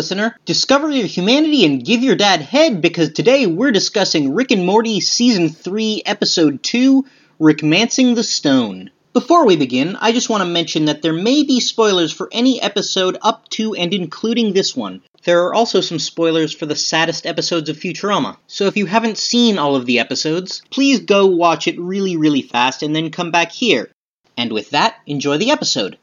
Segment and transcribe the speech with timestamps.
[0.00, 0.34] listener.
[0.46, 4.98] Discover your humanity and give your dad head because today we're discussing Rick and Morty
[4.98, 7.04] Season 3, Episode 2
[7.38, 8.92] Rickmancing the Stone.
[9.12, 12.62] Before we begin, I just want to mention that there may be spoilers for any
[12.62, 15.02] episode up to and including this one.
[15.24, 18.38] There are also some spoilers for the saddest episodes of Futurama.
[18.46, 22.40] So if you haven't seen all of the episodes, please go watch it really, really
[22.40, 23.90] fast and then come back here.
[24.38, 25.98] And with that, enjoy the episode.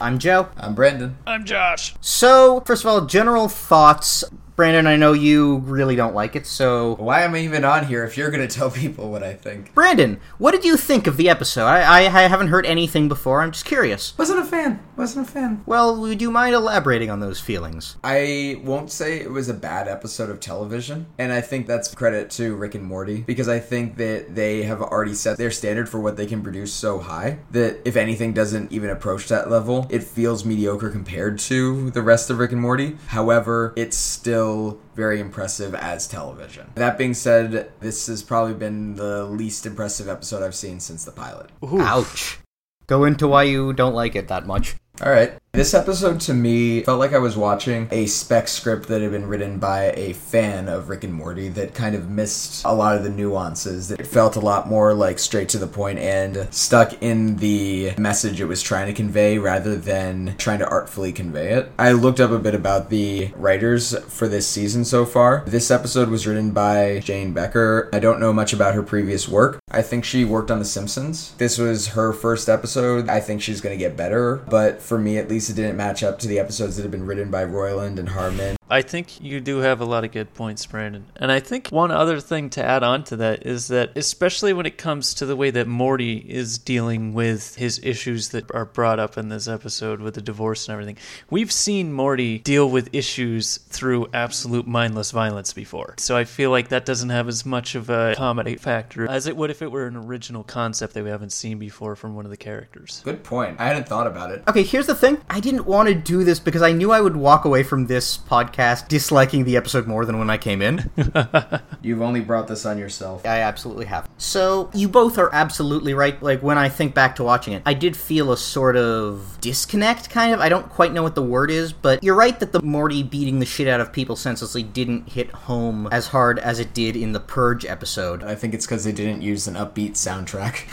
[0.00, 0.48] I'm Joe.
[0.56, 1.16] I'm Brandon.
[1.26, 1.94] I'm Josh.
[2.00, 4.22] So, first of all, general thoughts.
[4.58, 6.96] Brandon, I know you really don't like it, so.
[6.96, 9.72] Why am I even on here if you're going to tell people what I think?
[9.72, 11.64] Brandon, what did you think of the episode?
[11.64, 13.40] I, I, I haven't heard anything before.
[13.40, 14.18] I'm just curious.
[14.18, 14.80] Wasn't a fan.
[14.96, 15.62] Wasn't a fan.
[15.64, 17.98] Well, would you mind elaborating on those feelings?
[18.02, 22.28] I won't say it was a bad episode of television, and I think that's credit
[22.30, 26.00] to Rick and Morty because I think that they have already set their standard for
[26.00, 30.02] what they can produce so high that if anything doesn't even approach that level, it
[30.02, 32.96] feels mediocre compared to the rest of Rick and Morty.
[33.06, 34.47] However, it's still
[34.94, 36.70] very impressive as television.
[36.74, 41.12] That being said, this has probably been the least impressive episode I've seen since the
[41.12, 41.50] pilot.
[41.62, 42.38] Ouch.
[42.86, 44.76] Go into why you don't like it that much.
[45.02, 45.32] All right.
[45.52, 49.26] This episode to me felt like I was watching a spec script that had been
[49.26, 53.02] written by a fan of Rick and Morty that kind of missed a lot of
[53.02, 53.90] the nuances.
[53.90, 58.42] It felt a lot more like straight to the point and stuck in the message
[58.42, 61.72] it was trying to convey rather than trying to artfully convey it.
[61.78, 65.44] I looked up a bit about the writers for this season so far.
[65.46, 67.88] This episode was written by Jane Becker.
[67.92, 69.58] I don't know much about her previous work.
[69.70, 71.32] I think she worked on The Simpsons.
[71.38, 73.08] This was her first episode.
[73.08, 76.02] I think she's going to get better, but for me at least, it didn't match
[76.02, 78.57] up to the episodes that had been written by Roiland and Harmon.
[78.70, 81.06] I think you do have a lot of good points, Brandon.
[81.16, 84.66] And I think one other thing to add on to that is that, especially when
[84.66, 88.98] it comes to the way that Morty is dealing with his issues that are brought
[88.98, 90.98] up in this episode with the divorce and everything,
[91.30, 95.94] we've seen Morty deal with issues through absolute mindless violence before.
[95.98, 99.36] So I feel like that doesn't have as much of a comedy factor as it
[99.36, 102.30] would if it were an original concept that we haven't seen before from one of
[102.30, 103.00] the characters.
[103.04, 103.58] Good point.
[103.58, 104.42] I hadn't thought about it.
[104.46, 105.18] Okay, here's the thing.
[105.30, 108.18] I didn't want to do this because I knew I would walk away from this
[108.18, 108.57] podcast
[108.88, 110.90] disliking the episode more than when I came in.
[111.82, 113.24] You've only brought this on yourself.
[113.24, 114.07] I absolutely have.
[114.18, 116.20] So, you both are absolutely right.
[116.20, 120.10] Like, when I think back to watching it, I did feel a sort of disconnect,
[120.10, 120.40] kind of.
[120.40, 123.38] I don't quite know what the word is, but you're right that the Morty beating
[123.38, 127.12] the shit out of people senselessly didn't hit home as hard as it did in
[127.12, 128.24] the Purge episode.
[128.24, 130.64] I think it's because they didn't use an upbeat soundtrack.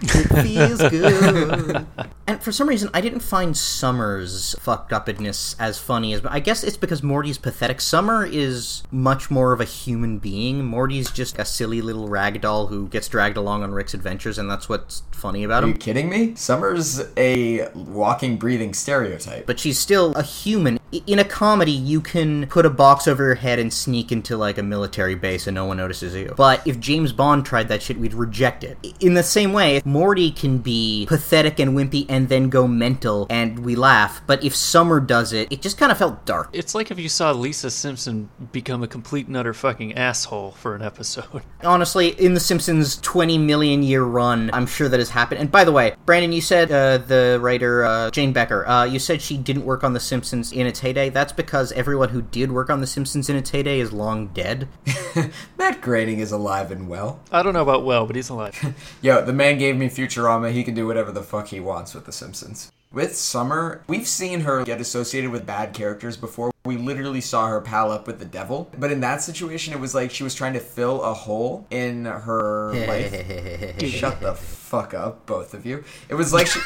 [0.02, 1.86] it feels good.
[2.26, 6.24] and for some reason, I didn't find Summer's fucked upness as funny as.
[6.26, 7.80] I guess it's because Morty's pathetic.
[7.80, 10.64] Summer is much more of a human being.
[10.64, 14.50] Morty's just a silly little rag doll who gets dragged along on Rick's adventures, and
[14.50, 15.70] that's what's funny about Are him.
[15.70, 16.34] Are you kidding me?
[16.34, 19.46] Summer's a walking, breathing stereotype.
[19.46, 20.79] But she's still a human.
[21.06, 24.58] In a comedy, you can put a box over your head and sneak into like
[24.58, 26.34] a military base and no one notices you.
[26.36, 28.76] But if James Bond tried that shit, we'd reject it.
[28.98, 33.60] In the same way, Morty can be pathetic and wimpy and then go mental and
[33.60, 34.20] we laugh.
[34.26, 36.50] But if Summer does it, it just kind of felt dark.
[36.52, 40.74] It's like if you saw Lisa Simpson become a complete and utter fucking asshole for
[40.74, 41.42] an episode.
[41.62, 45.40] Honestly, in The Simpsons 20 million year run, I'm sure that has happened.
[45.40, 48.98] And by the way, Brandon, you said uh, the writer uh, Jane Becker, uh, you
[48.98, 51.08] said she didn't work on The Simpsons in its heyday.
[51.08, 54.68] That's because everyone who did work on The Simpsons in its heyday is long dead.
[55.58, 57.20] Matt Groening is alive and well.
[57.30, 58.74] I don't know about well, but he's alive.
[59.02, 60.52] Yo, the man gave me Futurama.
[60.52, 62.70] He can do whatever the fuck he wants with The Simpsons.
[62.92, 66.50] With Summer, we've seen her get associated with bad characters before.
[66.64, 68.68] We literally saw her pal up with the devil.
[68.76, 72.04] But in that situation, it was like she was trying to fill a hole in
[72.04, 73.80] her life.
[73.86, 75.84] Shut the fuck up, both of you.
[76.08, 76.58] It was like she.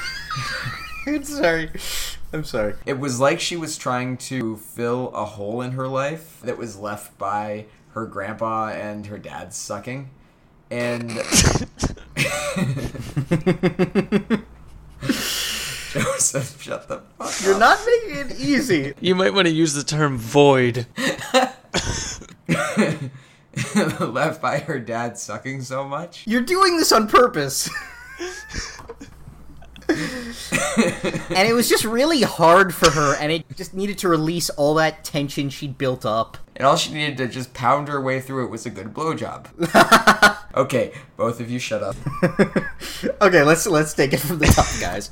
[1.07, 1.71] I'm sorry.
[2.33, 2.75] I'm sorry.
[2.87, 6.77] It was like she was trying to fill a hole in her life that was
[6.77, 10.11] left by her grandpa and her dad sucking.
[10.71, 11.11] And
[15.93, 17.61] Joseph, shut the fuck You're up.
[17.61, 18.95] not making it easy.
[19.01, 20.87] You might want to use the term void.
[24.01, 26.27] left by her dad sucking so much.
[26.27, 27.71] You're doing this on purpose.
[31.31, 34.75] And it was just really hard for her, and it just needed to release all
[34.75, 36.39] that tension she'd built up.
[36.57, 39.47] And all she needed to just pound her way through it was a good blowjob.
[40.57, 41.97] okay, both of you shut up.
[43.21, 45.11] okay, let's let's take it from the top, guys.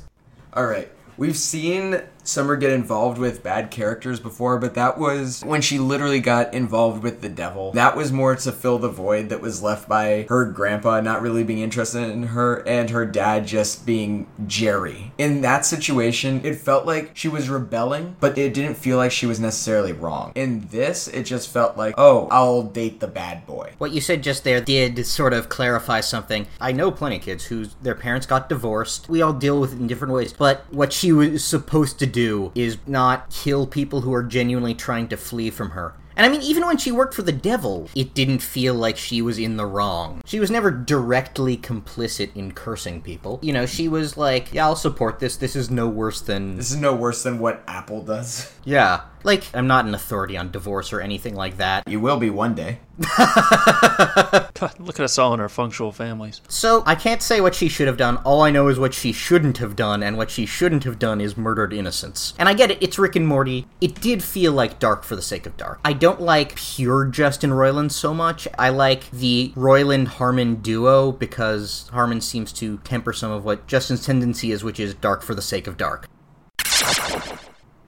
[0.53, 0.89] All right.
[1.15, 6.19] We've seen Summer get involved with bad characters before, but that was when she literally
[6.19, 7.71] got involved with the devil.
[7.73, 11.43] That was more to fill the void that was left by her grandpa not really
[11.43, 15.11] being interested in her and her dad just being Jerry.
[15.17, 19.25] In that situation, it felt like she was rebelling, but it didn't feel like she
[19.25, 20.31] was necessarily wrong.
[20.35, 23.73] In this, it just felt like, oh, I'll date the bad boy.
[23.77, 26.47] What you said just there did sort of clarify something.
[26.59, 29.09] I know plenty of kids whose their parents got divorced.
[29.09, 32.51] We all deal with it in different ways, but what she was supposed to do
[32.55, 35.95] is not kill people who are genuinely trying to flee from her.
[36.15, 39.21] And I mean, even when she worked for the devil, it didn't feel like she
[39.21, 40.21] was in the wrong.
[40.25, 43.39] She was never directly complicit in cursing people.
[43.41, 45.37] You know, she was like, yeah, I'll support this.
[45.37, 46.57] This is no worse than.
[46.57, 48.53] This is no worse than what Apple does.
[48.63, 49.01] Yeah.
[49.23, 51.87] Like, I'm not an authority on divorce or anything like that.
[51.87, 52.79] You will be one day.
[53.17, 56.41] God, look at us all in our functional families.
[56.47, 58.17] So, I can't say what she should have done.
[58.17, 61.21] All I know is what she shouldn't have done, and what she shouldn't have done
[61.21, 62.33] is murdered innocents.
[62.37, 63.65] And I get it, it's Rick and Morty.
[63.81, 65.79] It did feel like dark for the sake of dark.
[65.83, 68.47] I don't like pure Justin Roiland so much.
[68.57, 74.05] I like the Roiland Harmon duo because Harmon seems to temper some of what Justin's
[74.05, 76.07] tendency is, which is dark for the sake of dark.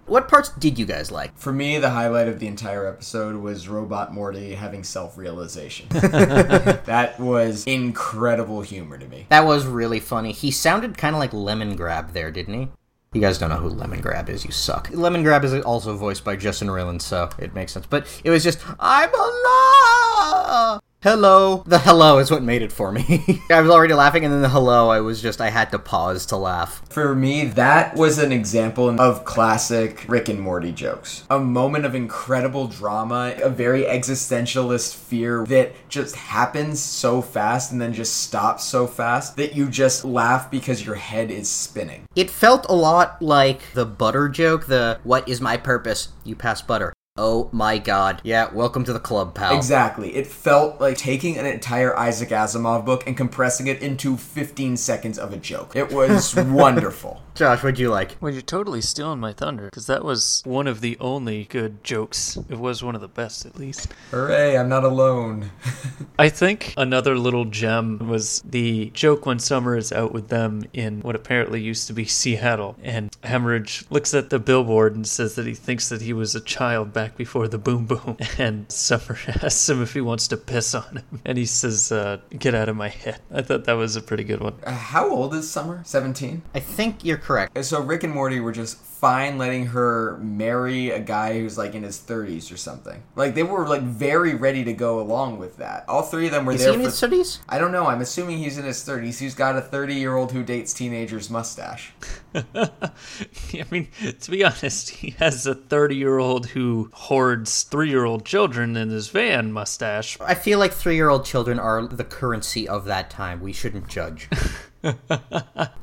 [0.08, 1.36] What parts did you guys like?
[1.36, 5.88] For me, the highlight of the entire episode was Robot Morty having self realization.
[5.90, 9.26] that was incredible humor to me.
[9.30, 10.32] That was really funny.
[10.32, 12.68] He sounded kind of like Lemongrab there, didn't he?
[13.14, 14.90] You guys don't know who Lemongrab is, you suck.
[14.90, 17.88] Lemongrab is also voiced by Justin Roiland, so it makes sense.
[17.88, 20.82] But it was just, I'm alive!
[21.06, 21.62] Hello.
[21.68, 23.22] The hello is what made it for me.
[23.52, 26.26] I was already laughing, and then the hello, I was just, I had to pause
[26.26, 26.82] to laugh.
[26.90, 31.24] For me, that was an example of classic Rick and Morty jokes.
[31.30, 37.80] A moment of incredible drama, a very existentialist fear that just happens so fast and
[37.80, 42.06] then just stops so fast that you just laugh because your head is spinning.
[42.16, 46.08] It felt a lot like the butter joke, the what is my purpose?
[46.24, 46.95] You pass butter.
[47.18, 48.20] Oh my god.
[48.26, 49.56] Yeah, welcome to the club, pal.
[49.56, 50.14] Exactly.
[50.18, 55.18] It felt like taking an entire Isaac Asimov book and compressing it into 15 seconds
[55.18, 55.78] of a joke.
[55.78, 57.22] It was wonderful.
[57.34, 58.16] Josh, what'd you like?
[58.22, 62.38] Well, you're totally stealing my thunder because that was one of the only good jokes.
[62.50, 63.94] It was one of the best, at least.
[64.12, 65.52] Hooray, I'm not alone.
[66.20, 71.02] I think another little gem was the joke when Summer is out with them in
[71.02, 72.78] what apparently used to be Seattle.
[72.82, 76.42] And Hemorrhage looks at the billboard and says that he thinks that he was a
[76.42, 78.18] child back before the boom boom.
[78.38, 81.22] And Summer asks him if he wants to piss on him.
[81.26, 83.20] And he says, uh, Get out of my head.
[83.32, 84.56] I thought that was a pretty good one.
[84.64, 85.82] Uh, how old is Summer?
[85.86, 86.42] 17?
[86.54, 87.64] I think you're correct.
[87.66, 91.84] So Rick and Morty were just fine letting her marry a guy who's like in
[91.84, 93.04] his 30s or something.
[93.16, 95.86] Like they were like very ready to go along with that.
[95.88, 97.40] All three of them were Is there he in for his studies?
[97.50, 97.88] I don't know.
[97.88, 99.20] I'm assuming he's in his 30s.
[99.20, 101.94] He's got a 30 year old who dates teenagers mustache.
[102.56, 103.90] I mean,
[104.22, 108.78] to be honest, he has a 30 year old who hoards three year old children
[108.78, 110.18] in his van mustache.
[110.22, 113.42] I feel like three year old children are the currency of that time.
[113.42, 114.30] We shouldn't judge.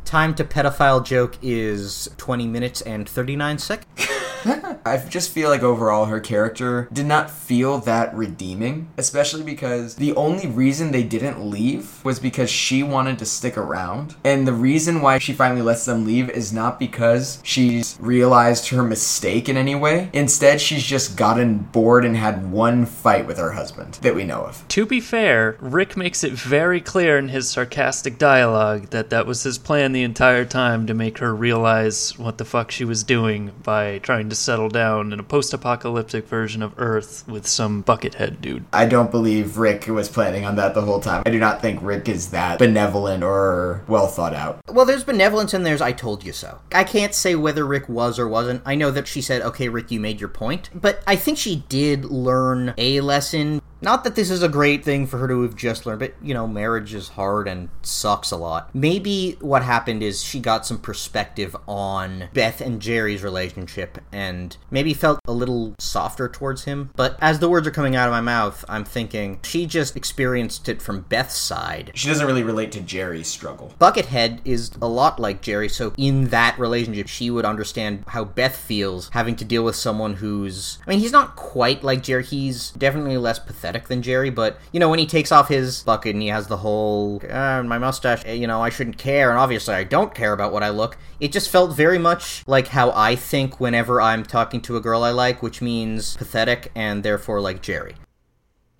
[0.04, 4.21] Time to pedophile joke is 20 minutes and 39 seconds.
[4.84, 10.14] I just feel like overall her character did not feel that redeeming, especially because the
[10.14, 14.16] only reason they didn't leave was because she wanted to stick around.
[14.24, 18.82] And the reason why she finally lets them leave is not because she's realized her
[18.82, 20.10] mistake in any way.
[20.12, 24.42] Instead, she's just gotten bored and had one fight with her husband that we know
[24.42, 24.66] of.
[24.68, 29.42] To be fair, Rick makes it very clear in his sarcastic dialogue that that was
[29.42, 33.52] his plan the entire time to make her realize what the fuck she was doing
[33.62, 38.40] by trying to settle down in a post apocalyptic version of Earth with some buckethead
[38.40, 38.64] dude.
[38.72, 41.22] I don't believe Rick was planning on that the whole time.
[41.26, 44.60] I do not think Rick is that benevolent or well thought out.
[44.68, 46.60] Well, there's benevolence and there's I told you so.
[46.72, 48.62] I can't say whether Rick was or wasn't.
[48.64, 50.70] I know that she said, okay, Rick, you made your point.
[50.74, 53.60] But I think she did learn a lesson.
[53.82, 56.32] Not that this is a great thing for her to have just learned, but you
[56.32, 58.72] know, marriage is hard and sucks a lot.
[58.72, 64.94] Maybe what happened is she got some perspective on Beth and Jerry's relationship and maybe
[64.94, 66.90] felt a little softer towards him.
[66.94, 70.68] But as the words are coming out of my mouth, I'm thinking she just experienced
[70.68, 71.90] it from Beth's side.
[71.94, 73.74] She doesn't really relate to Jerry's struggle.
[73.80, 78.54] Buckethead is a lot like Jerry, so in that relationship, she would understand how Beth
[78.54, 80.78] feels having to deal with someone who's.
[80.86, 84.80] I mean, he's not quite like Jerry, he's definitely less pathetic than Jerry, but, you
[84.80, 88.24] know, when he takes off his bucket and he has the whole, uh, my mustache,
[88.26, 91.32] you know, I shouldn't care, and obviously I don't care about what I look, it
[91.32, 95.10] just felt very much like how I think whenever I'm talking to a girl I
[95.10, 97.94] like, which means pathetic and therefore like Jerry.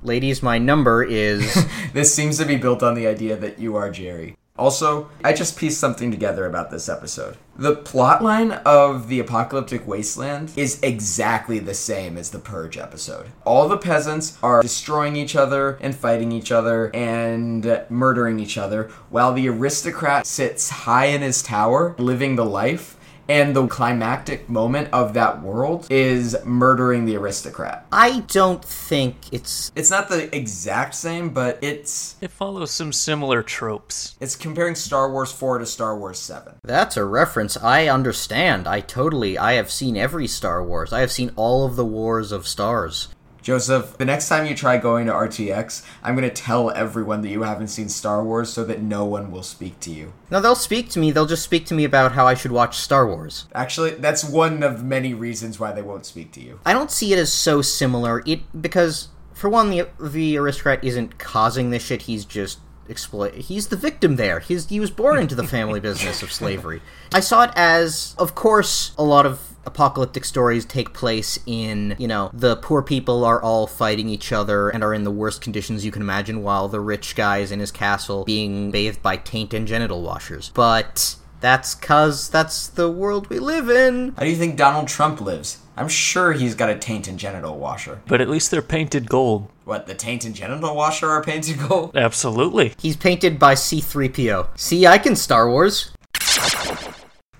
[0.02, 1.66] Ladies, my number is.
[1.92, 4.36] this seems to be built on the idea that you are Jerry.
[4.62, 7.36] Also, I just pieced something together about this episode.
[7.56, 13.26] The plotline of the Apocalyptic Wasteland is exactly the same as the Purge episode.
[13.44, 18.84] All the peasants are destroying each other and fighting each other and murdering each other,
[19.10, 22.96] while the aristocrat sits high in his tower, living the life.
[23.28, 27.86] And the climactic moment of that world is murdering the aristocrat.
[27.92, 29.70] I don't think it's.
[29.76, 34.16] It's not the exact same, but it's It follows some similar tropes.
[34.20, 36.54] it's comparing Star Wars 4 to Star Wars 7.
[36.64, 38.66] That's a reference I understand.
[38.66, 39.38] I totally.
[39.38, 40.92] I have seen every Star Wars.
[40.92, 43.08] I have seen all of the Wars of Stars.
[43.42, 47.28] Joseph, the next time you try going to RTX, I'm going to tell everyone that
[47.28, 50.12] you haven't seen Star Wars so that no one will speak to you.
[50.30, 51.10] No, they'll speak to me.
[51.10, 53.46] They'll just speak to me about how I should watch Star Wars.
[53.54, 56.60] Actually, that's one of many reasons why they won't speak to you.
[56.64, 58.22] I don't see it as so similar.
[58.24, 62.02] It because for one, the the aristocrat isn't causing this shit.
[62.02, 62.60] He's just
[62.92, 63.34] exploit.
[63.34, 64.38] He's the victim there.
[64.38, 66.80] He's he was born into the family business of slavery.
[67.12, 72.08] I saw it as, of course, a lot of apocalyptic stories take place in you
[72.08, 75.84] know the poor people are all fighting each other and are in the worst conditions
[75.84, 79.54] you can imagine while the rich guy is in his castle being bathed by taint
[79.54, 84.36] and genital washers but that's cuz that's the world we live in How do you
[84.36, 85.58] think Donald Trump lives?
[85.76, 88.02] I'm sure he's got a taint and genital washer.
[88.06, 89.48] But at least they're painted gold.
[89.64, 91.96] What, the taint and genital washer are painted gold?
[91.96, 92.74] Absolutely.
[92.78, 94.58] He's painted by C3PO.
[94.58, 95.92] See, I can Star Wars.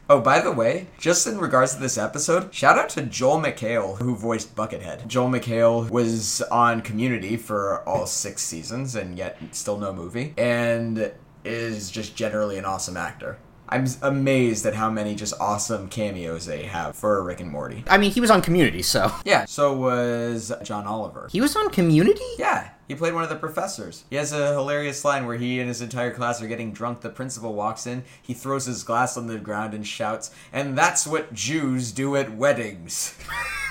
[0.09, 3.99] Oh, by the way, just in regards to this episode, shout out to Joel McHale,
[3.99, 5.07] who voiced Buckethead.
[5.07, 11.13] Joel McHale was on Community for all six seasons, and yet still no movie, and
[11.45, 13.39] is just generally an awesome actor.
[13.73, 17.85] I'm amazed at how many just awesome cameos they have for Rick and Morty.
[17.89, 19.11] I mean, he was on Community, so.
[19.25, 21.29] Yeah, so was John Oliver.
[21.33, 22.21] He was on Community?
[22.39, 24.05] Yeah, he played one of the professors.
[24.11, 27.01] He has a hilarious line where he and his entire class are getting drunk.
[27.01, 31.07] The principal walks in, he throws his glass on the ground and shouts, And that's
[31.07, 33.19] what Jews do at weddings.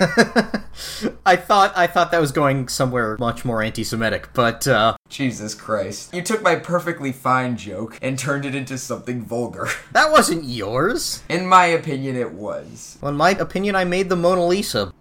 [1.24, 6.12] I thought I thought that was going somewhere much more anti-Semitic, but uh, Jesus Christ.
[6.12, 9.68] You took my perfectly fine joke and turned it into something vulgar.
[9.92, 11.22] that wasn't yours.
[11.28, 12.98] In my opinion, it was.
[13.00, 14.92] Well, in my opinion, I made the Mona Lisa.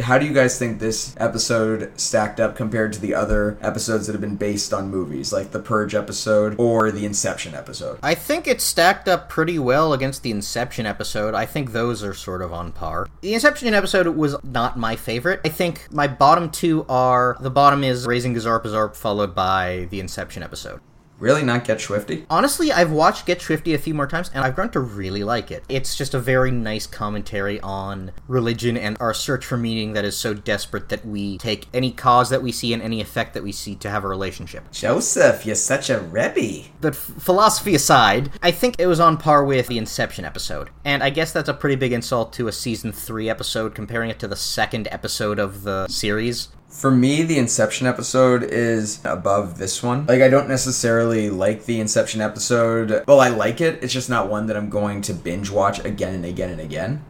[0.00, 4.12] How do you guys think this episode stacked up compared to the other episodes that
[4.12, 8.00] have been based on movies, like the Purge episode or the Inception episode?
[8.02, 11.34] I think it stacked up pretty well against the Inception episode.
[11.34, 13.06] I think those are sort of on par.
[13.20, 15.40] The Inception episode was not my favorite.
[15.44, 20.42] I think my bottom two are the bottom is Raising Gazorpazorp, followed by the Inception
[20.42, 20.80] episode.
[21.18, 22.26] Really not get Schwifty?
[22.28, 25.50] Honestly, I've watched Get Schwifty a few more times, and I've grown to really like
[25.50, 25.64] it.
[25.68, 30.16] It's just a very nice commentary on religion and our search for meaning that is
[30.16, 33.52] so desperate that we take any cause that we see and any effect that we
[33.52, 34.70] see to have a relationship.
[34.72, 36.68] Joseph, you're such a rebbe.
[36.80, 40.70] But f- philosophy aside, I think it was on par with the Inception episode.
[40.84, 44.18] And I guess that's a pretty big insult to a season 3 episode, comparing it
[44.18, 46.48] to the second episode of the series.
[46.74, 50.06] For me, the Inception episode is above this one.
[50.06, 53.04] Like, I don't necessarily like the Inception episode.
[53.06, 53.82] Well, I like it.
[53.82, 57.04] It's just not one that I'm going to binge watch again and again and again.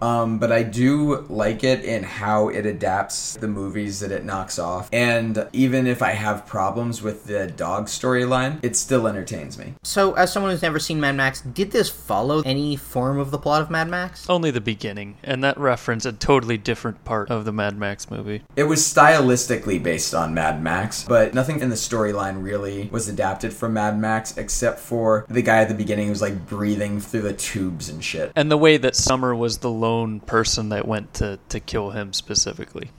[0.00, 4.58] Um, but I do like it in how it adapts the movies that it knocks
[4.58, 4.88] off.
[4.92, 9.74] And even if I have problems with the dog storyline, it still entertains me.
[9.82, 13.38] So, as someone who's never seen Mad Max, did this follow any form of the
[13.38, 14.28] plot of Mad Max?
[14.28, 18.42] Only the beginning, and that reference a totally different part of the Mad Max movie.
[18.56, 23.52] It was stylistically based on Mad Max, but nothing in the storyline really was adapted
[23.52, 27.22] from Mad Max except for the guy at the beginning who was like breathing through
[27.22, 28.32] the tubes and shit.
[28.36, 32.12] And the way that Summer was the lone person that went to, to kill him
[32.12, 32.90] specifically.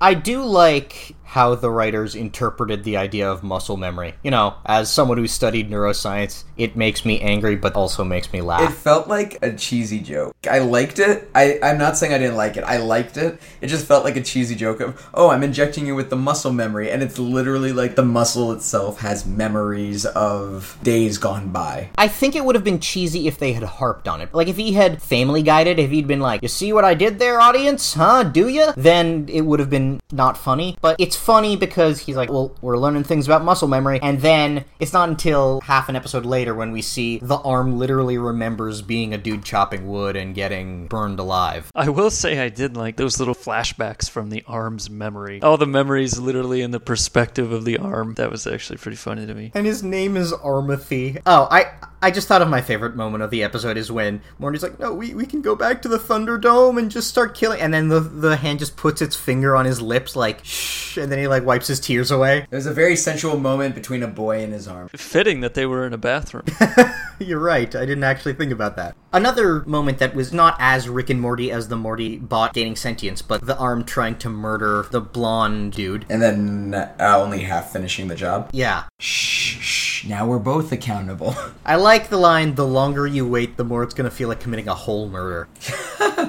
[0.00, 4.14] I do like how the writers interpreted the idea of muscle memory.
[4.22, 8.40] You know, as someone who studied neuroscience, it makes me angry, but also makes me
[8.40, 8.70] laugh.
[8.70, 10.34] It felt like a cheesy joke.
[10.50, 11.30] I liked it.
[11.34, 12.64] I, I'm not saying I didn't like it.
[12.64, 13.38] I liked it.
[13.60, 16.50] It just felt like a cheesy joke of, oh, I'm injecting you with the muscle
[16.50, 16.90] memory.
[16.90, 21.90] And it's literally like the muscle itself has memories of days gone by.
[21.98, 24.32] I think it would have been cheesy if they had harped on it.
[24.32, 27.18] Like if he had family guided, if he'd been like, "You see what I did
[27.18, 27.92] there, audience?
[27.92, 28.22] Huh?
[28.22, 30.78] Do you?" Then it would have been not funny.
[30.80, 34.64] But it's funny because he's like, "Well, we're learning things about muscle memory," and then
[34.78, 39.12] it's not until half an episode later when we see the arm literally remembers being
[39.12, 41.70] a dude chopping wood and getting burned alive.
[41.74, 45.42] I will say I did like those little flashbacks from the arm's memory.
[45.42, 48.14] All the memories literally in the perspective of the arm.
[48.14, 49.50] That was actually pretty funny to me.
[49.54, 51.18] And his name is Armothy.
[51.26, 51.66] Oh, I
[52.00, 54.92] I just thought of my favorite moment of the episode is when Morty's like, "No,
[54.94, 58.00] we, we can go back to the Thunderdome and just start killing." And then the
[58.00, 61.26] the hand just puts its finger on his lips, like shh, and and then he
[61.26, 62.46] like wipes his tears away.
[62.50, 64.88] It was a very sensual moment between a boy and his arm.
[64.88, 66.44] Fitting that they were in a bathroom.
[67.18, 67.74] You're right.
[67.74, 68.94] I didn't actually think about that.
[69.10, 73.22] Another moment that was not as Rick and Morty as the Morty bot gaining sentience,
[73.22, 76.04] but the arm trying to murder the blonde dude.
[76.10, 78.50] And then uh, only half finishing the job.
[78.52, 78.84] Yeah.
[79.00, 80.04] Shh, shh.
[80.04, 81.34] Now we're both accountable.
[81.64, 84.68] I like the line, the longer you wait, the more it's gonna feel like committing
[84.68, 85.48] a whole murder.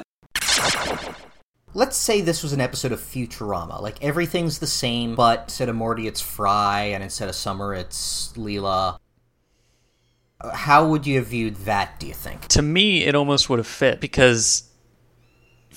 [1.74, 3.82] Let's say this was an episode of Futurama.
[3.82, 8.34] Like, everything's the same, but instead of Morty, it's Fry, and instead of Summer, it's
[8.36, 8.98] Leela.
[10.54, 12.48] How would you have viewed that, do you think?
[12.48, 14.69] to me, it almost would have fit because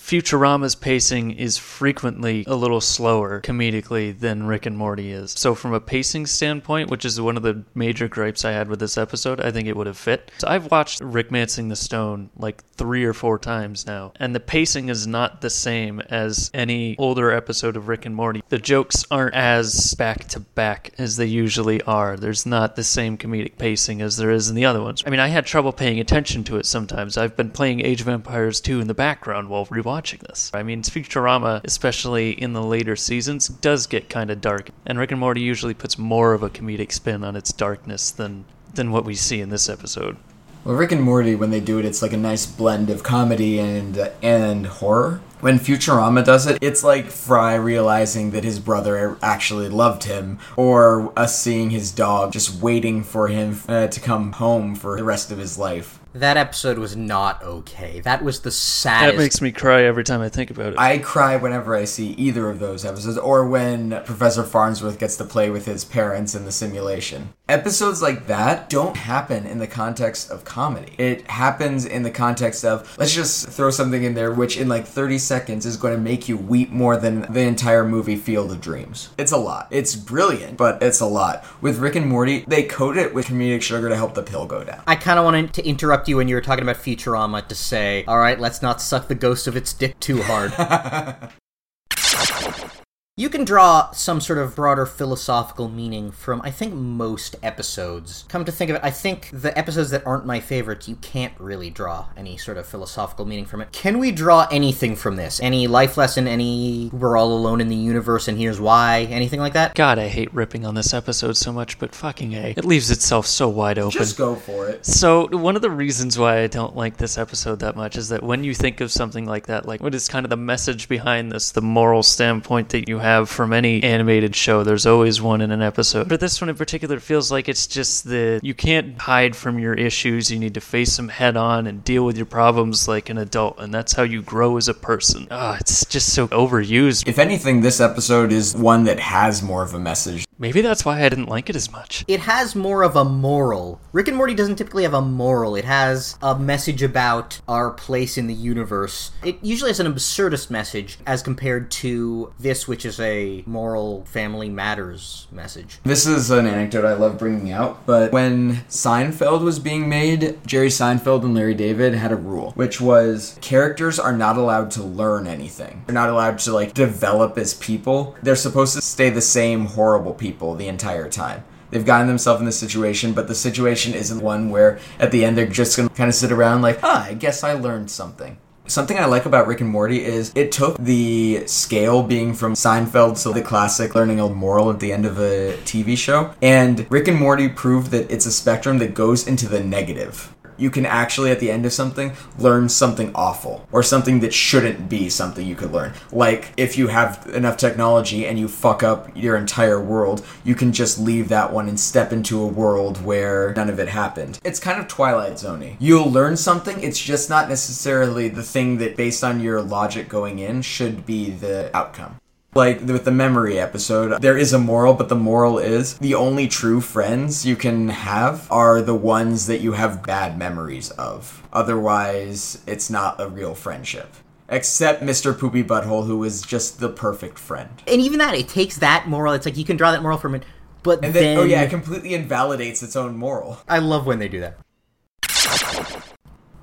[0.02, 5.30] Futurama's pacing is frequently a little slower comedically than Rick and Morty is.
[5.30, 8.80] So, from a pacing standpoint, which is one of the major gripes I had with
[8.80, 10.32] this episode, I think it would have fit.
[10.38, 14.88] So, I've watched Rickmancing the Stone like three or four times now, and the pacing
[14.88, 18.42] is not the same as any older episode of Rick and Morty.
[18.48, 22.16] The jokes aren't as back to back as they usually are.
[22.16, 25.04] There's not the same comedic pacing as there is in the other ones.
[25.06, 27.16] I mean, I had trouble paying attention to it sometimes.
[27.16, 30.50] I've been playing Age of Empires 2 in the background while rewatching this.
[30.54, 35.10] I mean, Futurama, especially in the later seasons, does get kind of dark, and Rick
[35.10, 38.44] and Morty usually puts more of a comedic spin on its darkness than
[38.74, 40.16] than what we see in this episode.
[40.64, 43.58] Well, Rick and Morty, when they do it, it's like a nice blend of comedy
[43.58, 45.20] and and horror.
[45.40, 51.12] When Futurama does it, it's like Fry realizing that his brother actually loved him, or
[51.18, 55.32] us seeing his dog just waiting for him uh, to come home for the rest
[55.32, 55.98] of his life.
[56.14, 58.00] That episode was not okay.
[58.00, 59.16] That was the saddest.
[59.16, 60.78] That makes me cry every time I think about it.
[60.78, 65.24] I cry whenever I see either of those episodes, or when Professor Farnsworth gets to
[65.24, 67.32] play with his parents in the simulation.
[67.48, 70.94] Episodes like that don't happen in the context of comedy.
[70.98, 74.86] It happens in the context of, let's just throw something in there which in like
[74.86, 78.60] 30 seconds is going to make you weep more than the entire movie Field of
[78.60, 79.10] Dreams.
[79.18, 79.68] It's a lot.
[79.70, 81.44] It's brilliant, but it's a lot.
[81.60, 84.64] With Rick and Morty, they coat it with comedic sugar to help the pill go
[84.64, 84.82] down.
[84.86, 88.04] I kind of wanted to interrupt you when you were talking about Futurama to say,
[88.06, 90.52] all right, let's not suck the ghost of its dick too hard.
[93.14, 98.24] You can draw some sort of broader philosophical meaning from, I think, most episodes.
[98.28, 101.34] Come to think of it, I think the episodes that aren't my favorites, you can't
[101.38, 103.70] really draw any sort of philosophical meaning from it.
[103.70, 105.42] Can we draw anything from this?
[105.42, 109.00] Any life lesson, any we're all alone in the universe and here's why?
[109.10, 109.74] Anything like that?
[109.74, 112.54] God, I hate ripping on this episode so much, but fucking A.
[112.56, 113.90] It leaves itself so wide open.
[113.90, 114.86] Just go for it.
[114.86, 118.22] So one of the reasons why I don't like this episode that much is that
[118.22, 121.30] when you think of something like that, like what is kind of the message behind
[121.30, 125.50] this, the moral standpoint that you have from any animated show, there's always one in
[125.50, 126.08] an episode.
[126.08, 129.74] But this one in particular feels like it's just the you can't hide from your
[129.74, 130.30] issues.
[130.30, 133.58] You need to face them head on and deal with your problems like an adult,
[133.58, 135.28] and that's how you grow as a person.
[135.30, 137.06] Ah, it's just so overused.
[137.06, 140.24] If anything, this episode is one that has more of a message.
[140.38, 142.04] Maybe that's why I didn't like it as much.
[142.08, 143.80] It has more of a moral.
[143.92, 145.54] Rick and Morty doesn't typically have a moral.
[145.54, 149.12] It has a message about our place in the universe.
[149.24, 154.50] It usually has an absurdist message as compared to this, which is a moral family
[154.50, 155.78] matters message.
[155.82, 160.68] This is an anecdote I love bringing out, but when Seinfeld was being made, Jerry
[160.68, 165.26] Seinfeld and Larry David had a rule, which was characters are not allowed to learn
[165.26, 165.82] anything.
[165.86, 168.14] They're not allowed to like develop as people.
[168.22, 171.44] They're supposed to stay the same horrible people the entire time.
[171.70, 175.38] They've gotten themselves in this situation, but the situation isn't one where at the end
[175.38, 178.36] they're just gonna kind of sit around like, ah, I guess I learned something.
[178.66, 183.20] Something I like about Rick and Morty is it took the scale being from Seinfeld
[183.22, 187.08] to the classic learning a moral at the end of a TV show, and Rick
[187.08, 190.32] and Morty proved that it's a spectrum that goes into the negative.
[190.56, 194.88] You can actually, at the end of something, learn something awful or something that shouldn't
[194.88, 195.92] be something you could learn.
[196.10, 200.72] Like, if you have enough technology and you fuck up your entire world, you can
[200.72, 204.38] just leave that one and step into a world where none of it happened.
[204.44, 205.76] It's kind of Twilight Zoney.
[205.78, 210.38] You'll learn something, it's just not necessarily the thing that, based on your logic going
[210.38, 212.21] in, should be the outcome.
[212.54, 216.48] Like with the memory episode, there is a moral, but the moral is the only
[216.48, 221.42] true friends you can have are the ones that you have bad memories of.
[221.50, 224.12] Otherwise, it's not a real friendship.
[224.50, 225.38] Except Mr.
[225.38, 227.70] Poopy Butthole, who is just the perfect friend.
[227.86, 229.32] And even that, it takes that moral.
[229.32, 230.44] It's like you can draw that moral from it,
[230.82, 233.60] but And then, then oh yeah, it completely invalidates its own moral.
[233.66, 234.58] I love when they do that.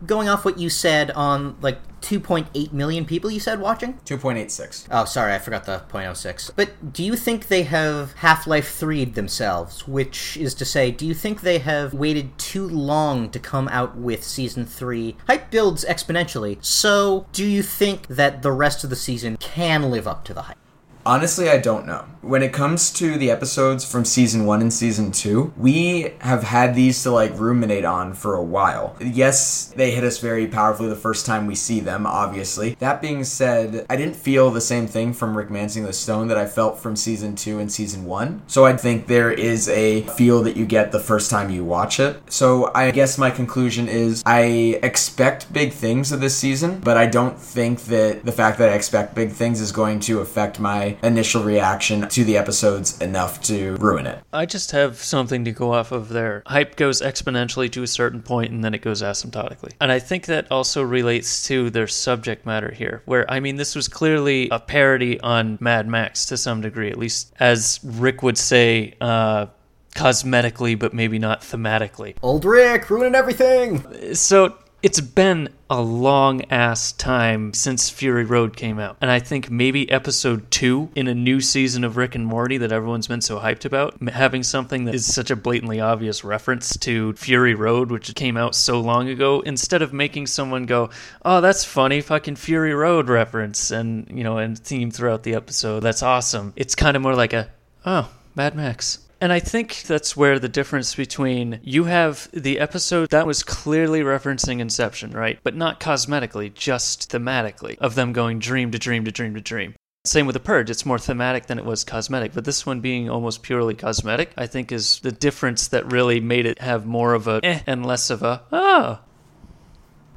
[0.10, 3.93] Going off what you said on like 2.8 million people you said watching?
[4.06, 4.88] 2.86.
[4.89, 6.50] Oh, sorry, I forgot the .06.
[6.56, 9.88] But do you think they have Half-Life 3'd themselves?
[9.88, 13.98] Which is to say, do you think they have waited too long to come out
[13.98, 15.15] with Season 3?
[15.28, 20.08] Hype builds exponentially, so do you think that the rest of the season can live
[20.08, 20.58] up to the hype?
[21.06, 22.06] Honestly, I don't know.
[22.21, 26.75] When it comes to the episodes from season one and season two, we have had
[26.75, 28.97] these to like ruminate on for a while.
[28.99, 32.75] Yes, they hit us very powerfully the first time we see them, obviously.
[32.79, 36.45] That being said, I didn't feel the same thing from Rickmancing the Stone that I
[36.45, 38.41] felt from season two and season one.
[38.47, 42.01] So I think there is a feel that you get the first time you watch
[42.01, 42.21] it.
[42.29, 47.05] So I guess my conclusion is I expect big things of this season, but I
[47.05, 50.97] don't think that the fact that I expect big things is going to affect my
[51.01, 54.24] initial reaction to the episodes enough to ruin it.
[54.34, 56.43] I just have something to go off of there.
[56.45, 59.74] Hype goes exponentially to a certain point and then it goes asymptotically.
[59.82, 63.76] And I think that also relates to their subject matter here, where, I mean, this
[63.76, 68.38] was clearly a parody on Mad Max to some degree, at least as Rick would
[68.38, 69.48] say, uh,
[69.95, 72.15] cosmetically, but maybe not thematically.
[72.22, 74.15] Old Rick ruining everything.
[74.15, 78.98] So it's been a long ass time since Fury Road came out.
[79.02, 82.72] And I think maybe episode two in a new season of Rick and Morty that
[82.72, 87.13] everyone's been so hyped about, having something that is such a blatantly obvious reference to
[87.13, 90.89] Fury Road, which came out so long ago, instead of making someone go,
[91.24, 95.82] oh, that's funny, fucking Fury Road reference, and, you know, and theme throughout the episode,
[95.82, 96.54] that's awesome.
[96.56, 97.50] It's kind of more like a,
[97.86, 99.00] oh, Mad Max.
[99.21, 104.01] And I think that's where the difference between you have the episode that was clearly
[104.01, 105.39] referencing Inception, right?
[105.43, 109.75] But not cosmetically, just thematically, of them going dream to dream to dream to dream.
[110.05, 112.34] Same with The Purge, it's more thematic than it was cosmetic.
[112.34, 116.45] But this one being almost purely cosmetic, I think is the difference that really made
[116.45, 118.99] it have more of a eh and less of a oh.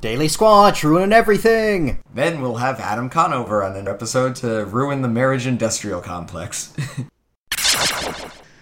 [0.00, 1.98] Daily Squanch ruining everything.
[2.14, 6.72] Then we'll have Adam Conover on an episode to ruin the marriage industrial complex.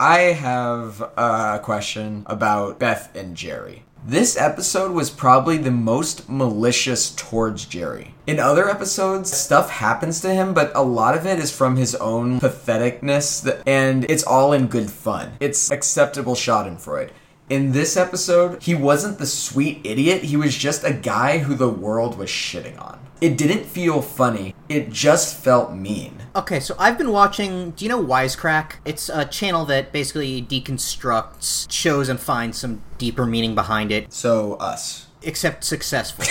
[0.00, 3.82] I have a question about Beth and Jerry.
[4.02, 8.14] This episode was probably the most malicious towards Jerry.
[8.26, 11.94] In other episodes, stuff happens to him, but a lot of it is from his
[11.96, 15.32] own patheticness, and it's all in good fun.
[15.38, 17.10] It's acceptable Schadenfreude.
[17.50, 21.68] In this episode, he wasn't the sweet idiot, he was just a guy who the
[21.68, 22.98] world was shitting on.
[23.20, 26.19] It didn't feel funny, it just felt mean.
[26.34, 27.72] Okay, so I've been watching.
[27.72, 28.74] Do you know Wisecrack?
[28.84, 34.12] It's a channel that basically deconstructs shows and finds some deeper meaning behind it.
[34.12, 36.24] So, us except successful.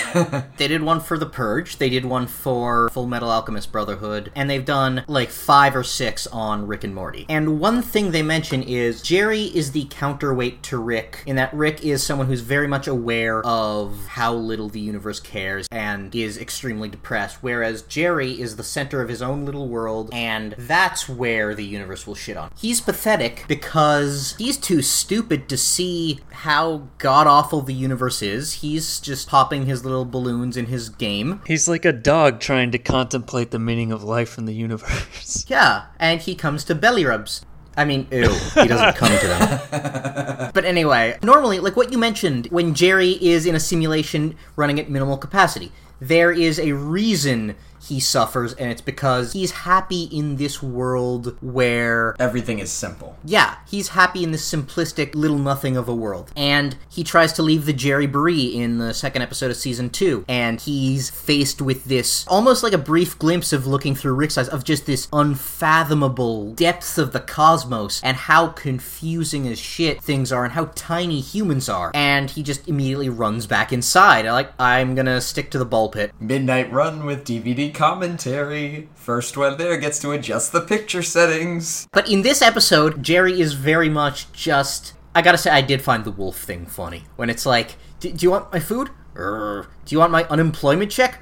[0.57, 4.65] they did one for The Purge, they did one for Fullmetal Alchemist Brotherhood, and they've
[4.65, 7.25] done like five or six on Rick and Morty.
[7.29, 11.83] And one thing they mention is Jerry is the counterweight to Rick, in that Rick
[11.83, 16.89] is someone who's very much aware of how little the universe cares and is extremely
[16.89, 21.65] depressed, whereas Jerry is the center of his own little world, and that's where the
[21.65, 22.51] universe will shit on.
[22.57, 28.53] He's pathetic because he's too stupid to see how god awful the universe is.
[28.53, 31.41] He's he's just popping his little balloons in his game.
[31.45, 35.35] He's like a dog trying to contemplate the meaning of life in the universe.
[35.49, 37.45] Yeah, and he comes to belly rubs.
[37.75, 40.51] I mean, ew, he doesn't come to them.
[40.53, 44.89] but anyway, normally, like what you mentioned, when Jerry is in a simulation running at
[44.89, 50.61] minimal capacity, there is a reason he suffers, and it's because he's happy in this
[50.61, 53.17] world where everything is simple.
[53.23, 56.31] Yeah, he's happy in this simplistic little nothing of a world.
[56.35, 60.59] And he tries to leave the Jerryboree in the second episode of season two, and
[60.59, 64.63] he's faced with this almost like a brief glimpse of looking through Rick's eyes of
[64.63, 70.53] just this unfathomable depth of the cosmos and how confusing as shit things are and
[70.53, 71.91] how tiny humans are.
[71.93, 74.25] And he just immediately runs back inside.
[74.25, 76.11] Like, I'm gonna stick to the ball pit.
[76.19, 78.89] Midnight Run with DVD commentary.
[78.95, 81.87] First one there gets to adjust the picture settings.
[81.91, 84.93] But in this episode, Jerry is very much just.
[85.15, 87.05] I gotta say, I did find the wolf thing funny.
[87.15, 88.89] When it's like, do you want my food?
[89.15, 91.19] do you want my unemployment check?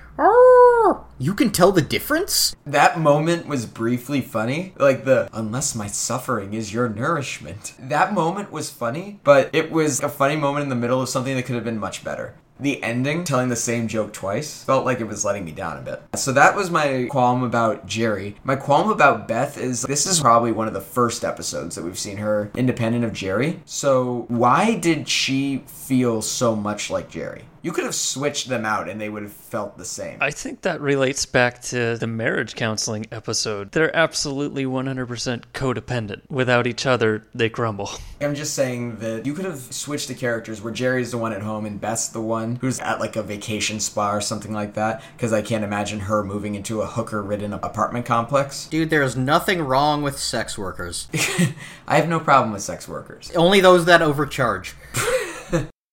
[1.19, 2.55] you can tell the difference?
[2.65, 4.73] That moment was briefly funny.
[4.77, 7.73] Like the, unless my suffering is your nourishment.
[7.79, 11.35] That moment was funny, but it was a funny moment in the middle of something
[11.35, 14.99] that could have been much better the ending, telling the same joke twice, felt like
[14.99, 16.01] it was letting me down a bit.
[16.15, 18.35] So that was my qualm about Jerry.
[18.43, 21.99] My qualm about Beth is this is probably one of the first episodes that we've
[21.99, 23.61] seen her independent of Jerry.
[23.65, 27.43] So why did she feel so much like Jerry?
[27.67, 30.19] You could have switched them out and they would have felt the same.
[30.21, 33.73] I think that relates back to the marriage counseling episode.
[33.73, 36.21] They're absolutely 100% codependent.
[36.29, 37.89] Without each other, they crumble.
[38.21, 41.41] I'm just saying that you could have switched the characters where Jerry's the one at
[41.41, 45.03] home and Beth's the one who's at like a vacation spa or something like that
[45.17, 48.67] because I can't imagine her moving into a hooker ridden apartment complex.
[48.67, 51.09] Dude, there's nothing wrong with sex workers.
[51.87, 53.29] I have no problem with sex workers.
[53.35, 54.73] Only those that overcharge.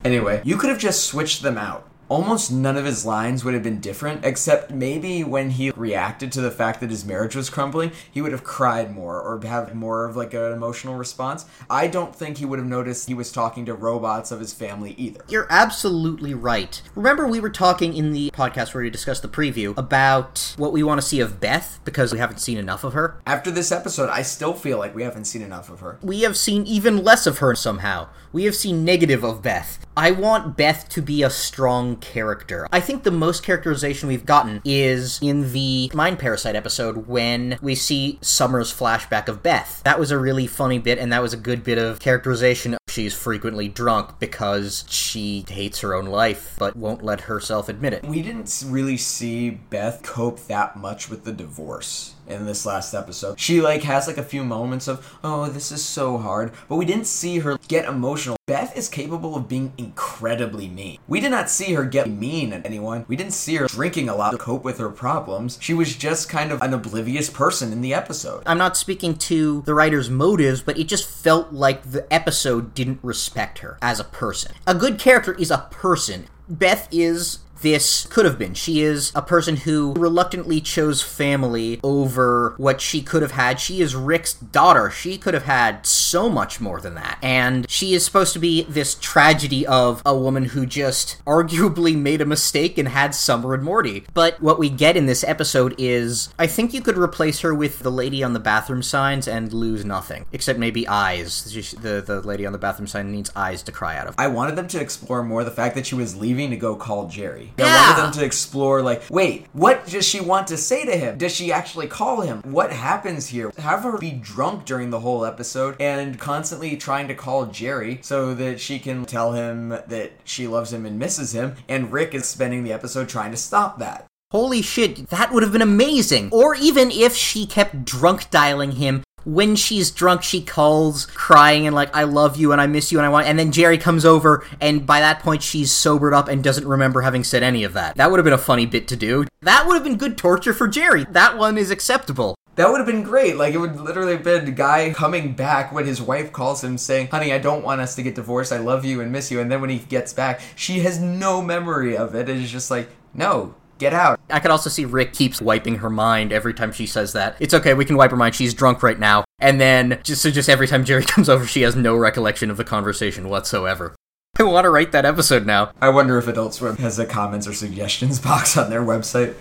[0.05, 1.88] Anyway, you could have just switched them out.
[2.09, 6.40] almost none of his lines would have been different, except maybe when he reacted to
[6.40, 10.05] the fact that his marriage was crumbling, he would have cried more or have more
[10.05, 11.47] of like an emotional response.
[11.69, 14.95] I don't think he would have noticed he was talking to robots of his family
[14.97, 15.25] either.
[15.29, 16.81] You're absolutely right.
[16.95, 20.83] Remember, we were talking in the podcast where we discussed the preview about what we
[20.83, 23.21] want to see of Beth because we haven't seen enough of her.
[23.27, 25.99] After this episode, I still feel like we haven't seen enough of her.
[26.03, 28.09] We have seen even less of her somehow.
[28.33, 29.84] We have seen negative of Beth.
[29.96, 32.66] I want Beth to be a strong character.
[32.72, 37.76] I think the most characterization we've gotten is in the Mind Parasite episode when we
[37.76, 39.83] see Summer's flashback of Beth.
[39.85, 42.76] That was a really funny bit, and that was a good bit of characterization.
[42.88, 48.04] She's frequently drunk because she hates her own life, but won't let herself admit it.
[48.04, 53.38] We didn't really see Beth cope that much with the divorce in this last episode.
[53.38, 56.84] She like has like a few moments of, "Oh, this is so hard," but we
[56.84, 58.37] didn't see her get emotional.
[58.46, 60.98] Beth is capable of being incredibly mean.
[61.08, 63.06] We did not see her get mean at anyone.
[63.08, 65.56] We didn't see her drinking a lot to cope with her problems.
[65.60, 68.42] She was just kind of an oblivious person in the episode.
[68.46, 73.00] I'm not speaking to the writer's motives, but it just felt like the episode didn't
[73.02, 74.52] respect her as a person.
[74.66, 76.26] A good character is a person.
[76.46, 78.53] Beth is this could have been.
[78.53, 83.59] She is a person who reluctantly chose family over what she could have had.
[83.59, 84.90] She is Rick's daughter.
[84.90, 87.18] She could have had so much more than that.
[87.22, 92.20] And she is supposed to be this tragedy of a woman who just arguably made
[92.20, 94.05] a mistake and had Summer and Morty.
[94.12, 97.79] But what we get in this episode is I think you could replace her with
[97.79, 101.44] the lady on the bathroom signs and lose nothing, except maybe eyes.
[101.81, 104.16] The, the lady on the bathroom sign needs eyes to cry out of.
[104.18, 107.09] I wanted them to explore more the fact that she was leaving to go call
[107.09, 107.54] Jerry.
[107.57, 107.67] Yeah.
[107.67, 111.19] I wanted them to explore, like, wait, what does she want to say to him?
[111.19, 112.43] Does she actually call him?
[112.43, 113.53] What happens here?
[113.59, 118.35] Have her be drunk during the whole episode and constantly trying to call Jerry so
[118.35, 122.27] that she can tell him that she loves him and misses him, and Rick is
[122.27, 124.07] spending the episode trying to stop that.
[124.33, 126.31] Holy shit, that would have been amazing.
[126.33, 131.74] Or even if she kept drunk dialing him when she's drunk, she calls crying and
[131.74, 134.04] like, I love you and I miss you and I want, and then Jerry comes
[134.04, 137.72] over and by that point she's sobered up and doesn't remember having said any of
[137.74, 137.96] that.
[137.96, 139.26] That would have been a funny bit to do.
[139.42, 141.04] That would have been good torture for Jerry.
[141.10, 142.34] That one is acceptable.
[142.56, 143.37] That would have been great.
[143.37, 146.78] Like, it would literally have been a guy coming back when his wife calls him
[146.78, 148.52] saying, Honey, I don't want us to get divorced.
[148.52, 149.40] I love you and miss you.
[149.40, 152.28] And then when he gets back, she has no memory of it.
[152.28, 154.20] It's just like, No, Get out.
[154.30, 157.37] I could also see Rick keeps wiping her mind every time she says that.
[157.40, 158.34] It's okay, we can wipe her mind.
[158.34, 159.24] She's drunk right now.
[159.38, 162.56] And then just so just every time Jerry comes over, she has no recollection of
[162.56, 163.94] the conversation whatsoever.
[164.38, 165.72] I want to write that episode now.
[165.80, 169.34] I wonder if Adult Swim has a comments or suggestions box on their website.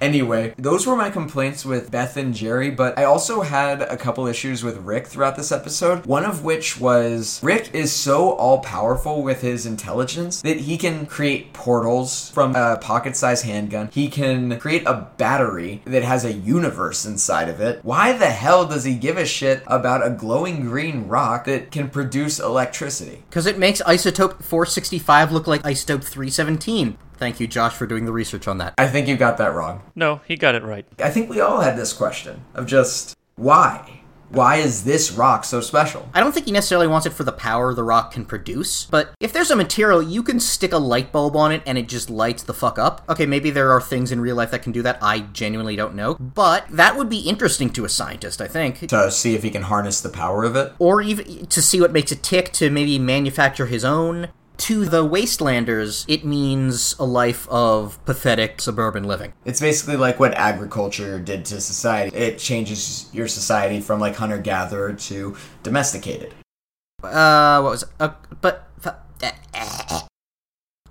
[0.00, 4.26] Anyway, those were my complaints with Beth and Jerry, but I also had a couple
[4.26, 6.06] issues with Rick throughout this episode.
[6.06, 11.06] One of which was Rick is so all powerful with his intelligence that he can
[11.06, 13.88] create portals from a pocket sized handgun.
[13.92, 17.80] He can create a battery that has a universe inside of it.
[17.82, 21.90] Why the hell does he give a shit about a glowing green rock that can
[21.90, 23.24] produce electricity?
[23.28, 26.98] Because it makes isotope 465 look like isotope 317.
[27.18, 28.74] Thank you, Josh, for doing the research on that.
[28.78, 29.82] I think you got that wrong.
[29.94, 30.86] No, he got it right.
[30.98, 33.94] I think we all had this question of just why?
[34.30, 36.06] Why is this rock so special?
[36.12, 39.14] I don't think he necessarily wants it for the power the rock can produce, but
[39.20, 42.10] if there's a material you can stick a light bulb on it and it just
[42.10, 44.82] lights the fuck up, okay, maybe there are things in real life that can do
[44.82, 44.98] that.
[45.00, 46.14] I genuinely don't know.
[46.16, 48.86] But that would be interesting to a scientist, I think.
[48.88, 50.74] To see if he can harness the power of it?
[50.78, 54.28] Or even to see what makes it tick, to maybe manufacture his own.
[54.58, 59.32] To the wastelanders, it means a life of pathetic suburban living.
[59.44, 62.14] It's basically like what agriculture did to society.
[62.16, 66.34] It changes your society from like hunter gatherer to domesticated.
[67.02, 67.88] Uh, what was it?
[68.00, 68.64] Uh, but.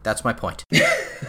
[0.04, 0.64] That's my point.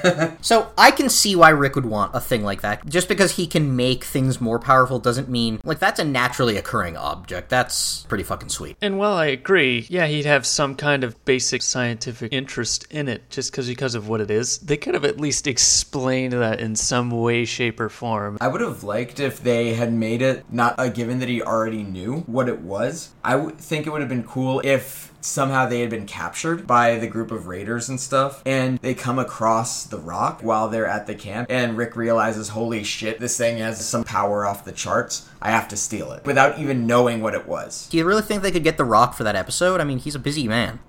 [0.41, 2.87] so I can see why Rick would want a thing like that.
[2.87, 6.97] Just because he can make things more powerful doesn't mean like that's a naturally occurring
[6.97, 7.49] object.
[7.49, 8.77] That's pretty fucking sweet.
[8.81, 13.29] And while I agree, yeah, he'd have some kind of basic scientific interest in it
[13.31, 14.59] just because because of what it is.
[14.59, 18.39] They could have at least explained that in some way, shape, or form.
[18.41, 21.83] I would have liked if they had made it not a given that he already
[21.83, 23.11] knew what it was.
[23.23, 27.07] I think it would have been cool if somehow they had been captured by the
[27.07, 31.15] group of raiders and stuff and they come across the rock while they're at the
[31.15, 35.51] camp and rick realizes holy shit this thing has some power off the charts i
[35.51, 38.51] have to steal it without even knowing what it was Do you really think they
[38.51, 39.81] could get The Rock for that episode?
[39.81, 40.81] I mean, he's a busy man.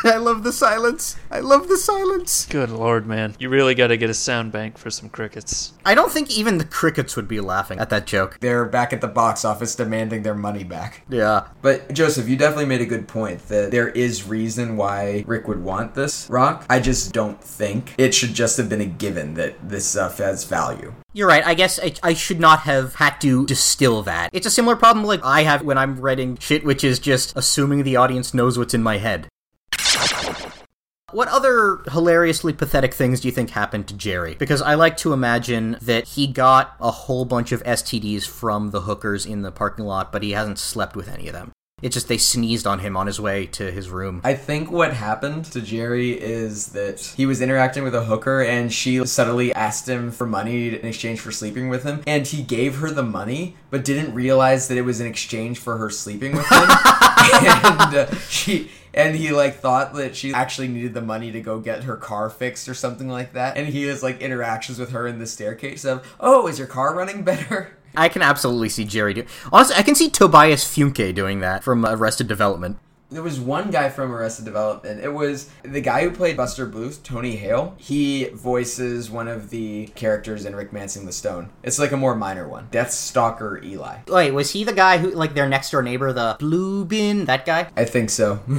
[0.04, 1.16] I love the silence.
[1.30, 2.46] I love the silence.
[2.46, 3.36] Good lord, man.
[3.38, 5.74] You really got to get a sound bank for some crickets.
[5.84, 8.38] I don't think even the crickets would be laughing at that joke.
[8.40, 11.02] They're back at the box office demanding their money back.
[11.08, 11.48] Yeah.
[11.60, 15.62] But Joseph, you definitely made a good point that there is reason why Rick would
[15.62, 16.64] want this rock.
[16.70, 20.44] I just don't think it should just have been a given that this stuff has
[20.44, 20.94] value.
[21.12, 21.44] You're right.
[21.44, 24.30] I guess I, I, should not have had to distill that.
[24.32, 27.82] It's a similar problem like I have when I'm writing shit, which is just assuming
[27.82, 29.26] the audience knows what's in my head.
[31.12, 34.36] What other hilariously pathetic things do you think happened to Jerry?
[34.36, 38.82] Because I like to imagine that he got a whole bunch of STDs from the
[38.82, 41.52] hookers in the parking lot, but he hasn't slept with any of them.
[41.82, 44.20] It's just they sneezed on him on his way to his room.
[44.22, 48.72] I think what happened to Jerry is that he was interacting with a hooker and
[48.72, 52.02] she subtly asked him for money in exchange for sleeping with him.
[52.06, 55.78] And he gave her the money, but didn't realize that it was in exchange for
[55.78, 56.68] her sleeping with him.
[57.32, 61.60] and uh, she and he like thought that she actually needed the money to go
[61.60, 65.06] get her car fixed or something like that and he has like interactions with her
[65.06, 69.14] in the staircase of oh is your car running better I can absolutely see Jerry
[69.14, 69.24] do.
[69.52, 72.78] Honestly, I can see Tobias Funke doing that from Arrested Development.
[73.10, 75.00] There was one guy from Arrested Development.
[75.02, 77.74] It was the guy who played Buster Bluth, Tony Hale.
[77.76, 81.50] He voices one of the characters in Rickmancing the Stone.
[81.64, 82.68] It's like a more minor one.
[82.70, 83.98] Death Stalker Eli.
[84.06, 87.24] Wait, was he the guy who, like, their next door neighbor, the Blue Bin?
[87.24, 87.68] That guy?
[87.76, 88.38] I think so.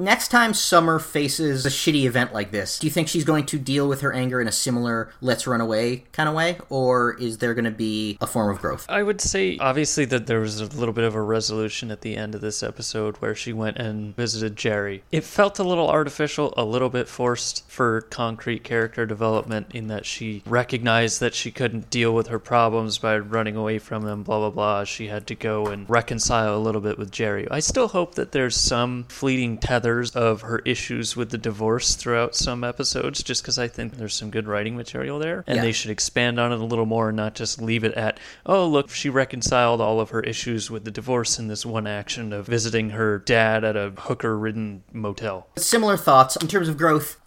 [0.00, 3.58] Next time Summer faces a shitty event like this, do you think she's going to
[3.58, 6.56] deal with her anger in a similar let's run away kind of way?
[6.70, 8.86] Or is there going to be a form of growth?
[8.88, 12.14] I would say, obviously, that there was a little bit of a resolution at the
[12.14, 15.02] end of this episode where she went and visited Jerry.
[15.10, 20.06] It felt a little artificial, a little bit forced for concrete character development in that
[20.06, 24.38] she recognized that she couldn't deal with her problems by running away from them, blah,
[24.38, 24.84] blah, blah.
[24.84, 27.48] She had to go and reconcile a little bit with Jerry.
[27.50, 32.34] I still hope that there's some fleeting tether of her issues with the divorce throughout
[32.34, 35.62] some episodes, just because I think there's some good writing material there, and yeah.
[35.62, 38.66] they should expand on it a little more and not just leave it at, oh,
[38.66, 42.46] look, she reconciled all of her issues with the divorce in this one action of
[42.46, 45.48] visiting her dad at a hooker ridden motel.
[45.56, 47.20] Similar thoughts in terms of growth.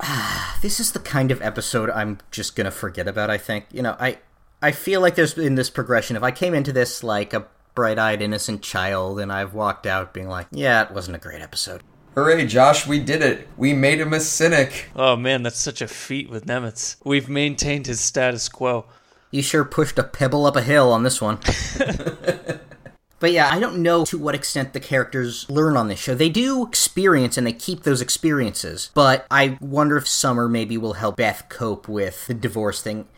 [0.62, 3.30] this is the kind of episode I'm just gonna forget about.
[3.30, 4.18] I think you know I
[4.62, 6.16] I feel like there's been this progression.
[6.16, 10.12] If I came into this like a bright eyed, innocent child, and I've walked out
[10.12, 11.82] being like, yeah, it wasn't a great episode.
[12.16, 13.46] Hooray, Josh, we did it.
[13.58, 14.86] We made him a cynic.
[14.96, 16.96] Oh man, that's such a feat with Nemitz.
[17.04, 18.86] We've maintained his status quo.
[19.30, 21.38] You sure pushed a pebble up a hill on this one.
[23.18, 26.14] But yeah, I don't know to what extent the characters learn on this show.
[26.14, 30.92] They do experience and they keep those experiences, but I wonder if Summer maybe will
[30.92, 33.08] help Beth cope with the divorce thing.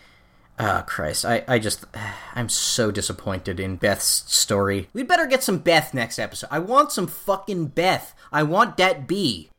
[0.59, 1.25] Oh, Christ.
[1.25, 1.85] I, I just.
[2.35, 4.89] I'm so disappointed in Beth's story.
[4.93, 6.49] We'd better get some Beth next episode.
[6.51, 8.15] I want some fucking Beth.
[8.33, 9.51] I want that B.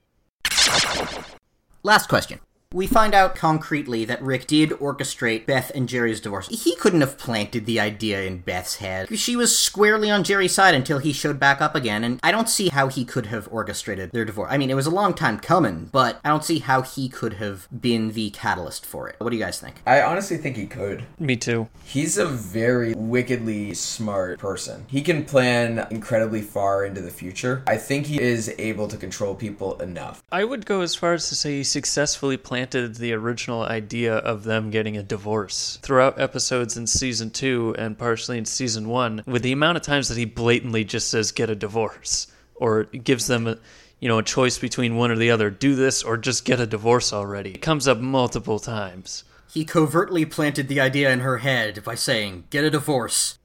[1.83, 2.39] Last question.
[2.71, 6.47] We find out concretely that Rick did orchestrate Beth and Jerry's divorce.
[6.49, 9.17] He couldn't have planted the idea in Beth's head.
[9.17, 12.47] She was squarely on Jerry's side until he showed back up again, and I don't
[12.47, 14.49] see how he could have orchestrated their divorce.
[14.51, 17.33] I mean, it was a long time coming, but I don't see how he could
[17.33, 19.15] have been the catalyst for it.
[19.17, 19.81] What do you guys think?
[19.87, 21.05] I honestly think he could.
[21.17, 21.69] Me too.
[21.85, 24.85] He's a very wickedly smart person.
[24.89, 27.63] He can plan incredibly far into the future.
[27.65, 30.21] I think he is able to control people enough.
[30.31, 34.17] I would go as far as to say he successfully planned planted the original idea
[34.17, 35.79] of them getting a divorce.
[35.81, 40.09] Throughout episodes in season two and partially in season one, with the amount of times
[40.09, 43.57] that he blatantly just says, get a divorce, or gives them a,
[44.01, 46.67] you know, a choice between one or the other do this or just get a
[46.67, 47.51] divorce already.
[47.51, 49.23] It comes up multiple times.
[49.49, 53.38] He covertly planted the idea in her head by saying, get a divorce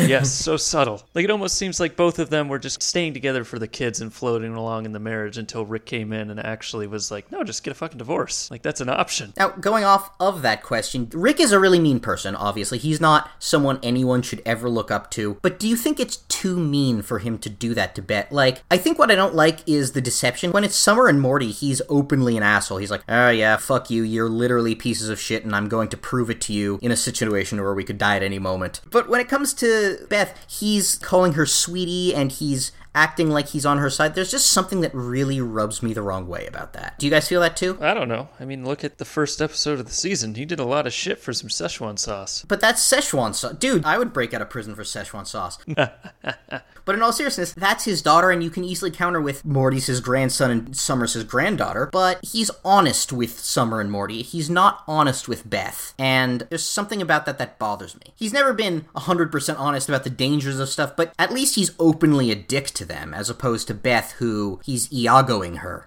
[0.00, 1.02] yes, so subtle.
[1.14, 4.00] Like it almost seems like both of them were just staying together for the kids
[4.00, 7.42] and floating along in the marriage until Rick came in and actually was like, "No,
[7.44, 8.50] just get a fucking divorce.
[8.50, 12.00] Like that's an option." Now, going off of that question, Rick is a really mean
[12.00, 12.78] person, obviously.
[12.78, 15.38] He's not someone anyone should ever look up to.
[15.42, 18.30] But do you think it's too mean for him to do that to Beth?
[18.30, 20.52] Like, I think what I don't like is the deception.
[20.52, 22.78] When it's Summer and Morty, he's openly an asshole.
[22.78, 24.02] He's like, "Oh yeah, fuck you.
[24.02, 26.96] You're literally pieces of shit and I'm going to prove it to you in a
[26.96, 29.69] situation where we could die at any moment." But when it comes to
[30.08, 34.14] Beth, he's calling her sweetie and he's acting like he's on her side.
[34.14, 36.98] There's just something that really rubs me the wrong way about that.
[36.98, 37.78] Do you guys feel that too?
[37.80, 38.28] I don't know.
[38.38, 40.34] I mean, look at the first episode of the season.
[40.34, 42.44] He did a lot of shit for some Szechuan sauce.
[42.48, 43.54] But that's Szechuan sauce.
[43.54, 45.58] Dude, I would break out of prison for Szechuan sauce.
[45.66, 50.00] but in all seriousness, that's his daughter, and you can easily counter with Morty's his
[50.00, 51.88] grandson and Summer's his granddaughter.
[51.92, 54.22] But he's honest with Summer and Morty.
[54.22, 55.94] He's not honest with Beth.
[55.98, 58.14] And there's something about that that bothers me.
[58.16, 62.30] He's never been 100% honest about the dangers of stuff, but at least he's openly
[62.30, 65.86] a dick to them, as opposed to Beth, who he's Iagoing her.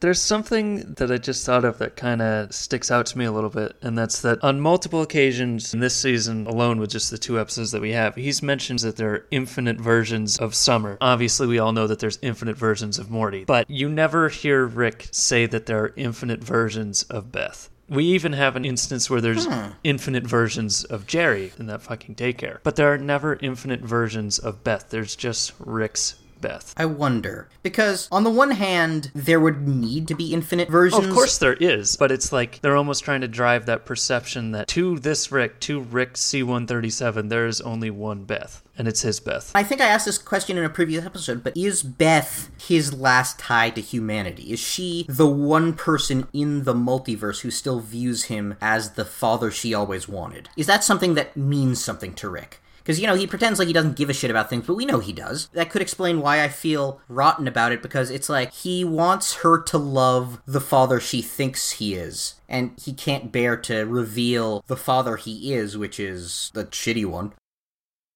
[0.00, 3.32] There's something that I just thought of that kind of sticks out to me a
[3.32, 7.16] little bit, and that's that on multiple occasions in this season alone, with just the
[7.16, 10.98] two episodes that we have, he's mentions that there are infinite versions of Summer.
[11.00, 15.08] Obviously, we all know that there's infinite versions of Morty, but you never hear Rick
[15.12, 17.70] say that there are infinite versions of Beth.
[17.88, 19.70] We even have an instance where there's hmm.
[19.84, 24.64] infinite versions of Jerry in that fucking daycare, but there are never infinite versions of
[24.64, 24.90] Beth.
[24.90, 26.74] There's just Rick's Beth.
[26.76, 27.48] I wonder.
[27.62, 31.06] Because, on the one hand, there would need to be infinite versions.
[31.06, 34.68] Of course there is, but it's like they're almost trying to drive that perception that
[34.68, 39.52] to this Rick, to Rick C137, there is only one Beth, and it's his Beth.
[39.54, 43.38] I think I asked this question in a previous episode, but is Beth his last
[43.38, 44.52] tie to humanity?
[44.52, 49.50] Is she the one person in the multiverse who still views him as the father
[49.50, 50.48] she always wanted?
[50.56, 52.60] Is that something that means something to Rick?
[52.86, 54.86] Because, you know, he pretends like he doesn't give a shit about things, but we
[54.86, 55.48] know he does.
[55.48, 59.60] That could explain why I feel rotten about it, because it's like he wants her
[59.64, 62.36] to love the father she thinks he is.
[62.48, 67.32] And he can't bear to reveal the father he is, which is the shitty one.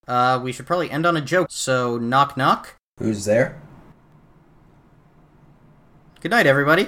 [0.07, 2.77] Uh, we should probably end on a joke, so knock knock.
[3.01, 3.61] Who's there?
[6.21, 6.87] Good night, everybody.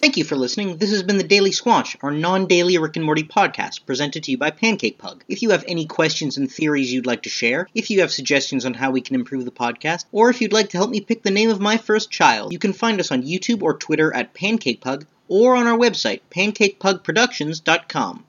[0.00, 0.76] Thank you for listening.
[0.76, 4.38] This has been the Daily Squanch, our non-daily Rick and Morty podcast, presented to you
[4.38, 5.24] by Pancake Pug.
[5.26, 8.64] If you have any questions and theories you'd like to share, if you have suggestions
[8.64, 11.24] on how we can improve the podcast, or if you'd like to help me pick
[11.24, 14.34] the name of my first child, you can find us on YouTube or Twitter at
[14.34, 18.24] Pancake Pug, or on our website, pancakepugproductions.com.